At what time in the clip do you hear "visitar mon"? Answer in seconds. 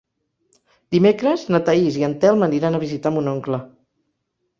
2.85-3.29